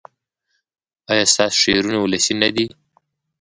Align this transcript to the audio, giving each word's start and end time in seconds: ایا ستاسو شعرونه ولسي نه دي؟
ایا 1.11 1.25
ستاسو 1.33 1.57
شعرونه 1.65 1.97
ولسي 2.01 2.33
نه 2.41 2.49
دي؟ 2.55 2.65